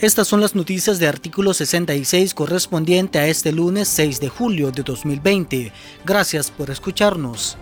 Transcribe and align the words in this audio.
Estas 0.00 0.28
son 0.28 0.40
las 0.40 0.54
noticias 0.54 0.98
de 0.98 1.06
artículo 1.06 1.52
66 1.52 2.32
correspondiente 2.32 3.18
a 3.18 3.26
este 3.26 3.52
lunes 3.52 3.86
6 3.88 4.18
de 4.20 4.30
julio 4.30 4.70
de 4.70 4.82
2020. 4.82 5.72
Gracias 6.06 6.50
por 6.50 6.70
escucharnos. 6.70 7.58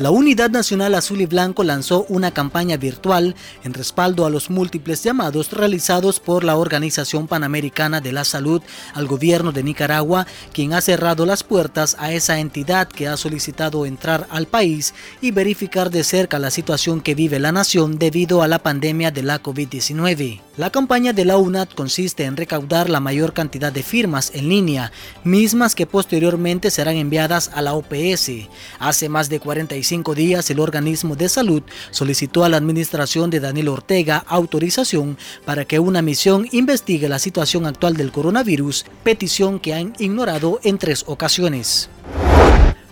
La 0.00 0.10
Unidad 0.10 0.48
Nacional 0.48 0.94
Azul 0.94 1.20
y 1.20 1.26
Blanco 1.26 1.62
lanzó 1.62 2.06
una 2.08 2.30
campaña 2.30 2.78
virtual 2.78 3.36
en 3.64 3.74
respaldo 3.74 4.24
a 4.24 4.30
los 4.30 4.48
múltiples 4.48 5.04
llamados 5.04 5.52
realizados 5.52 6.20
por 6.20 6.42
la 6.42 6.56
Organización 6.56 7.28
Panamericana 7.28 8.00
de 8.00 8.10
la 8.10 8.24
Salud 8.24 8.62
al 8.94 9.06
gobierno 9.06 9.52
de 9.52 9.62
Nicaragua, 9.62 10.26
quien 10.54 10.72
ha 10.72 10.80
cerrado 10.80 11.26
las 11.26 11.42
puertas 11.44 11.96
a 11.98 12.14
esa 12.14 12.38
entidad 12.38 12.88
que 12.88 13.08
ha 13.08 13.18
solicitado 13.18 13.84
entrar 13.84 14.26
al 14.30 14.46
país 14.46 14.94
y 15.20 15.32
verificar 15.32 15.90
de 15.90 16.02
cerca 16.02 16.38
la 16.38 16.50
situación 16.50 17.02
que 17.02 17.14
vive 17.14 17.38
la 17.38 17.52
nación 17.52 17.98
debido 17.98 18.40
a 18.40 18.48
la 18.48 18.60
pandemia 18.60 19.10
de 19.10 19.22
la 19.22 19.42
COVID-19. 19.42 20.40
La 20.60 20.68
campaña 20.68 21.14
de 21.14 21.24
la 21.24 21.38
UNAD 21.38 21.70
consiste 21.70 22.24
en 22.24 22.36
recaudar 22.36 22.90
la 22.90 23.00
mayor 23.00 23.32
cantidad 23.32 23.72
de 23.72 23.82
firmas 23.82 24.30
en 24.34 24.50
línea, 24.50 24.92
mismas 25.24 25.74
que 25.74 25.86
posteriormente 25.86 26.70
serán 26.70 26.96
enviadas 26.96 27.50
a 27.54 27.62
la 27.62 27.72
OPS. 27.72 28.30
Hace 28.78 29.08
más 29.08 29.30
de 29.30 29.40
45 29.40 30.14
días, 30.14 30.50
el 30.50 30.60
organismo 30.60 31.16
de 31.16 31.30
salud 31.30 31.62
solicitó 31.92 32.44
a 32.44 32.50
la 32.50 32.58
administración 32.58 33.30
de 33.30 33.40
Daniel 33.40 33.68
Ortega 33.68 34.22
autorización 34.28 35.16
para 35.46 35.64
que 35.64 35.78
una 35.78 36.02
misión 36.02 36.46
investigue 36.52 37.08
la 37.08 37.18
situación 37.18 37.64
actual 37.64 37.96
del 37.96 38.12
coronavirus, 38.12 38.84
petición 39.02 39.60
que 39.60 39.72
han 39.72 39.94
ignorado 39.98 40.60
en 40.62 40.76
tres 40.76 41.04
ocasiones. 41.06 41.88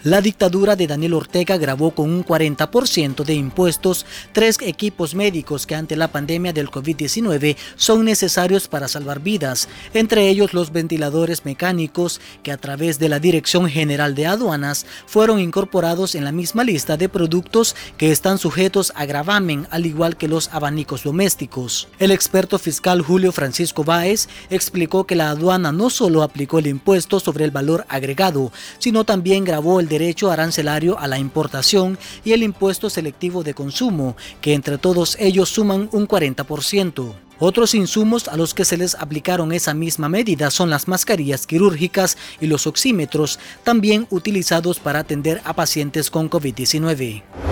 La 0.08 0.22
dictadura 0.22 0.74
de 0.74 0.86
Daniel 0.86 1.12
Ortega 1.12 1.58
grabó 1.58 1.90
con 1.90 2.08
un 2.08 2.24
40% 2.24 3.24
de 3.24 3.34
impuestos 3.34 4.06
tres 4.32 4.56
equipos 4.62 5.14
médicos 5.14 5.66
que 5.66 5.74
ante 5.74 5.96
la 5.96 6.08
pandemia 6.08 6.54
del 6.54 6.70
COVID-19 6.70 7.58
son 7.76 8.06
necesarios 8.06 8.68
para 8.68 8.88
salvar 8.88 9.20
vidas, 9.20 9.68
entre 9.92 10.30
ellos 10.30 10.54
los 10.54 10.72
ventiladores 10.72 11.44
mecánicos 11.44 12.22
que 12.42 12.52
a 12.52 12.56
través 12.56 12.98
de 12.98 13.10
la 13.10 13.20
Dirección 13.20 13.68
General 13.68 14.14
de 14.14 14.26
Aduanas 14.28 14.86
fueron 15.04 15.40
incorporados 15.40 16.14
en 16.14 16.24
la 16.24 16.32
misma 16.32 16.64
lista 16.64 16.96
de 16.96 17.10
productos 17.10 17.76
que 17.98 18.10
están 18.10 18.38
sujetos 18.38 18.94
a 18.96 19.04
gravamen, 19.04 19.66
al 19.70 19.84
igual 19.84 20.16
que 20.16 20.26
los 20.26 20.48
abanicos 20.54 21.04
domésticos. 21.04 21.86
El 21.98 22.12
experto 22.12 22.58
fiscal 22.58 23.02
Julio 23.02 23.30
Francisco 23.30 23.84
Báez 23.84 24.30
explicó 24.48 25.04
que 25.04 25.16
la 25.16 25.28
aduana 25.28 25.70
no 25.70 25.90
solo 25.90 26.22
aplicó 26.22 26.60
el 26.60 26.68
impuesto 26.68 27.20
sobre 27.20 27.44
el 27.44 27.50
valor 27.50 27.84
agregado, 27.90 28.52
sino 28.78 29.04
también 29.04 29.44
grabó 29.44 29.80
el 29.80 29.97
derecho 29.98 30.30
arancelario 30.30 30.96
a 30.98 31.08
la 31.08 31.18
importación 31.18 31.98
y 32.24 32.32
el 32.32 32.44
impuesto 32.44 32.88
selectivo 32.88 33.42
de 33.42 33.54
consumo, 33.54 34.16
que 34.40 34.54
entre 34.54 34.78
todos 34.78 35.16
ellos 35.18 35.48
suman 35.48 35.88
un 35.92 36.06
40%. 36.06 37.14
Otros 37.40 37.74
insumos 37.74 38.28
a 38.28 38.36
los 38.36 38.54
que 38.54 38.64
se 38.64 38.76
les 38.76 38.94
aplicaron 38.94 39.52
esa 39.52 39.74
misma 39.74 40.08
medida 40.08 40.50
son 40.50 40.70
las 40.70 40.86
mascarillas 40.86 41.46
quirúrgicas 41.46 42.16
y 42.40 42.46
los 42.46 42.66
oxímetros, 42.66 43.40
también 43.64 44.06
utilizados 44.10 44.78
para 44.78 45.00
atender 45.00 45.40
a 45.44 45.52
pacientes 45.52 46.10
con 46.10 46.30
COVID-19. 46.30 47.47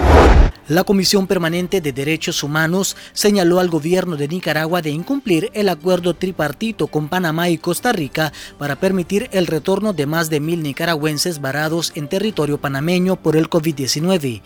La 0.68 0.82
Comisión 0.82 1.28
Permanente 1.28 1.80
de 1.80 1.92
Derechos 1.92 2.42
Humanos 2.42 2.96
señaló 3.12 3.60
al 3.60 3.70
gobierno 3.70 4.16
de 4.16 4.26
Nicaragua 4.26 4.82
de 4.82 4.90
incumplir 4.90 5.48
el 5.54 5.68
acuerdo 5.68 6.14
tripartito 6.14 6.88
con 6.88 7.08
Panamá 7.08 7.48
y 7.48 7.56
Costa 7.56 7.92
Rica 7.92 8.32
para 8.58 8.74
permitir 8.74 9.28
el 9.30 9.46
retorno 9.46 9.92
de 9.92 10.06
más 10.06 10.28
de 10.28 10.40
mil 10.40 10.64
nicaragüenses 10.64 11.40
varados 11.40 11.92
en 11.94 12.08
territorio 12.08 12.58
panameño 12.58 13.14
por 13.14 13.36
el 13.36 13.48
COVID-19. 13.48 14.42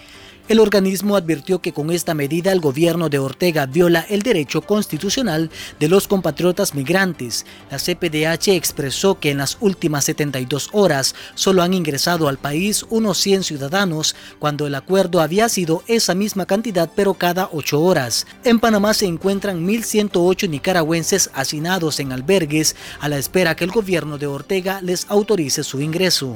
El 0.50 0.58
organismo 0.58 1.14
advirtió 1.14 1.62
que 1.62 1.72
con 1.72 1.92
esta 1.92 2.12
medida 2.12 2.50
el 2.50 2.58
gobierno 2.58 3.08
de 3.08 3.20
Ortega 3.20 3.66
viola 3.66 4.04
el 4.08 4.22
derecho 4.22 4.62
constitucional 4.62 5.48
de 5.78 5.88
los 5.88 6.08
compatriotas 6.08 6.74
migrantes. 6.74 7.46
La 7.70 7.78
CPDH 7.78 8.48
expresó 8.48 9.20
que 9.20 9.30
en 9.30 9.38
las 9.38 9.58
últimas 9.60 10.06
72 10.06 10.70
horas 10.72 11.14
solo 11.36 11.62
han 11.62 11.72
ingresado 11.72 12.26
al 12.26 12.38
país 12.38 12.84
unos 12.90 13.18
100 13.18 13.44
ciudadanos, 13.44 14.16
cuando 14.40 14.66
el 14.66 14.74
acuerdo 14.74 15.20
había 15.20 15.48
sido 15.48 15.84
esa 15.86 16.16
misma 16.16 16.46
cantidad 16.46 16.90
pero 16.96 17.14
cada 17.14 17.48
8 17.52 17.80
horas. 17.80 18.26
En 18.42 18.58
Panamá 18.58 18.92
se 18.92 19.06
encuentran 19.06 19.64
1.108 19.64 20.48
nicaragüenses 20.48 21.30
hacinados 21.32 22.00
en 22.00 22.10
albergues 22.10 22.74
a 22.98 23.08
la 23.08 23.18
espera 23.18 23.54
que 23.54 23.62
el 23.62 23.70
gobierno 23.70 24.18
de 24.18 24.26
Ortega 24.26 24.80
les 24.82 25.06
autorice 25.10 25.62
su 25.62 25.80
ingreso. 25.80 26.34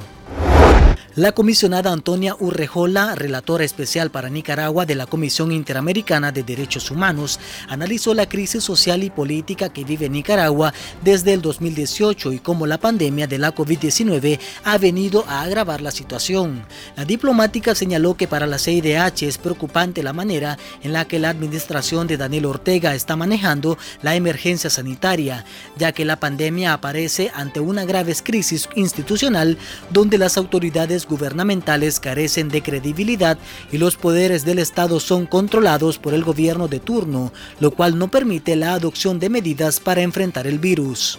La 1.16 1.30
comisionada 1.30 1.92
Antonia 1.92 2.34
Urrejola, 2.40 3.14
relatora 3.14 3.62
especial 3.62 4.10
para 4.10 4.30
Nicaragua 4.30 4.84
de 4.84 4.96
la 4.96 5.06
Comisión 5.06 5.52
Interamericana 5.52 6.32
de 6.32 6.42
Derechos 6.42 6.90
Humanos, 6.90 7.38
analizó 7.68 8.14
la 8.14 8.28
crisis 8.28 8.64
social 8.64 9.04
y 9.04 9.10
política 9.10 9.68
que 9.68 9.84
vive 9.84 10.08
Nicaragua 10.08 10.74
desde 11.04 11.32
el 11.32 11.40
2018 11.40 12.32
y 12.32 12.40
cómo 12.40 12.66
la 12.66 12.78
pandemia 12.78 13.28
de 13.28 13.38
la 13.38 13.54
COVID-19 13.54 14.40
ha 14.64 14.76
venido 14.78 15.24
a 15.28 15.42
agravar 15.42 15.82
la 15.82 15.92
situación. 15.92 16.66
La 16.96 17.04
diplomática 17.04 17.76
señaló 17.76 18.16
que 18.16 18.26
para 18.26 18.48
la 18.48 18.58
CIDH 18.58 19.22
es 19.22 19.38
preocupante 19.38 20.02
la 20.02 20.12
manera 20.12 20.58
en 20.82 20.92
la 20.92 21.06
que 21.06 21.20
la 21.20 21.28
administración 21.28 22.08
de 22.08 22.16
Daniel 22.16 22.46
Ortega 22.46 22.92
está 22.92 23.14
manejando 23.14 23.78
la 24.02 24.16
emergencia 24.16 24.68
sanitaria, 24.68 25.44
ya 25.78 25.92
que 25.92 26.04
la 26.04 26.18
pandemia 26.18 26.72
aparece 26.72 27.30
ante 27.36 27.60
una 27.60 27.84
grave 27.84 28.16
crisis 28.20 28.68
institucional 28.74 29.58
donde 29.92 30.18
las 30.18 30.36
autoridades 30.36 31.03
gubernamentales 31.06 32.00
carecen 32.00 32.48
de 32.48 32.62
credibilidad 32.62 33.38
y 33.72 33.78
los 33.78 33.96
poderes 33.96 34.44
del 34.44 34.58
Estado 34.58 35.00
son 35.00 35.26
controlados 35.26 35.98
por 35.98 36.14
el 36.14 36.24
gobierno 36.24 36.68
de 36.68 36.80
turno, 36.80 37.32
lo 37.60 37.70
cual 37.70 37.98
no 37.98 38.08
permite 38.08 38.56
la 38.56 38.74
adopción 38.74 39.18
de 39.18 39.28
medidas 39.28 39.80
para 39.80 40.02
enfrentar 40.02 40.46
el 40.46 40.58
virus. 40.58 41.18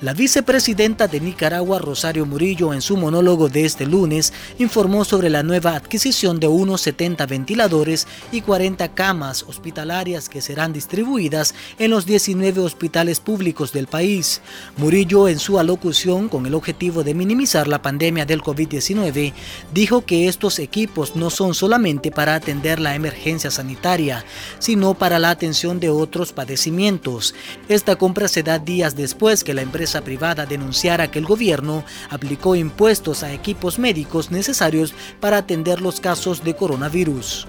La 0.00 0.14
vicepresidenta 0.14 1.08
de 1.08 1.18
Nicaragua, 1.18 1.80
Rosario 1.80 2.24
Murillo, 2.24 2.72
en 2.72 2.82
su 2.82 2.96
monólogo 2.96 3.48
de 3.48 3.64
este 3.64 3.84
lunes, 3.84 4.32
informó 4.60 5.04
sobre 5.04 5.28
la 5.28 5.42
nueva 5.42 5.74
adquisición 5.74 6.38
de 6.38 6.46
unos 6.46 6.82
70 6.82 7.26
ventiladores 7.26 8.06
y 8.30 8.42
40 8.42 8.94
camas 8.94 9.42
hospitalarias 9.42 10.28
que 10.28 10.40
serán 10.40 10.72
distribuidas 10.72 11.52
en 11.80 11.90
los 11.90 12.06
19 12.06 12.60
hospitales 12.60 13.18
públicos 13.18 13.72
del 13.72 13.88
país. 13.88 14.40
Murillo, 14.76 15.26
en 15.26 15.40
su 15.40 15.58
alocución 15.58 16.28
con 16.28 16.46
el 16.46 16.54
objetivo 16.54 17.02
de 17.02 17.14
minimizar 17.14 17.66
la 17.66 17.82
pandemia 17.82 18.24
del 18.24 18.40
COVID-19, 18.40 19.32
dijo 19.74 20.06
que 20.06 20.28
estos 20.28 20.60
equipos 20.60 21.16
no 21.16 21.28
son 21.28 21.54
solamente 21.54 22.12
para 22.12 22.36
atender 22.36 22.78
la 22.78 22.94
emergencia 22.94 23.50
sanitaria, 23.50 24.24
sino 24.60 24.94
para 24.94 25.18
la 25.18 25.30
atención 25.30 25.80
de 25.80 25.90
otros 25.90 26.32
padecimientos. 26.32 27.34
Esta 27.68 27.96
compra 27.96 28.28
se 28.28 28.44
da 28.44 28.60
días 28.60 28.94
después 28.94 29.42
que 29.42 29.54
la 29.54 29.62
empresa 29.62 29.87
privada 29.96 30.46
denunciara 30.46 31.10
que 31.10 31.18
el 31.18 31.26
gobierno 31.26 31.84
aplicó 32.10 32.54
impuestos 32.54 33.22
a 33.22 33.32
equipos 33.32 33.78
médicos 33.78 34.30
necesarios 34.30 34.94
para 35.20 35.38
atender 35.38 35.80
los 35.80 36.00
casos 36.00 36.44
de 36.44 36.54
coronavirus. 36.54 37.48